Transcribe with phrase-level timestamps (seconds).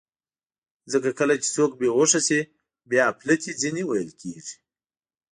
[0.91, 2.39] ځکه کله چې څوک بېهوښه شي،
[2.89, 4.55] بیا اپلتې ځینې ویل کېږي.